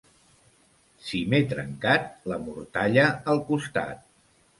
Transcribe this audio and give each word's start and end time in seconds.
Si 1.09 1.19
m'he 1.33 1.39
trencat, 1.51 2.07
la 2.31 2.39
mortalla 2.45 3.05
al 3.35 3.43
costat. 3.51 4.01